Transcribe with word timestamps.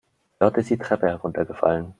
Dörte 0.39 0.61
ist 0.61 0.71
die 0.71 0.79
Treppe 0.79 1.09
heruntergefallen. 1.09 1.89